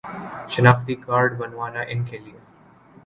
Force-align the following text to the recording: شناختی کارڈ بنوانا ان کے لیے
شناختی 0.49 0.95
کارڈ 1.05 1.37
بنوانا 1.39 1.81
ان 1.87 2.03
کے 2.03 2.17
لیے 2.17 2.39